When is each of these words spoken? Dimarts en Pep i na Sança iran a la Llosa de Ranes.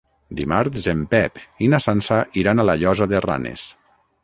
Dimarts 0.37 0.87
en 0.93 1.03
Pep 1.11 1.37
i 1.67 1.69
na 1.75 1.81
Sança 1.85 2.19
iran 2.45 2.63
a 2.63 2.67
la 2.71 2.77
Llosa 2.85 3.11
de 3.15 3.23
Ranes. 3.29 3.71